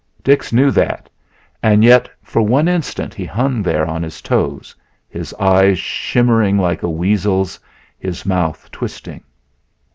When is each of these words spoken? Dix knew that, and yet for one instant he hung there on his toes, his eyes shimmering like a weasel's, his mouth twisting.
Dix 0.23 0.51
knew 0.51 0.71
that, 0.71 1.11
and 1.61 1.83
yet 1.83 2.09
for 2.23 2.41
one 2.41 2.67
instant 2.67 3.13
he 3.13 3.23
hung 3.25 3.61
there 3.61 3.85
on 3.85 4.01
his 4.01 4.19
toes, 4.19 4.75
his 5.07 5.31
eyes 5.35 5.77
shimmering 5.77 6.57
like 6.57 6.81
a 6.81 6.89
weasel's, 6.89 7.59
his 7.99 8.25
mouth 8.25 8.67
twisting. 8.71 9.23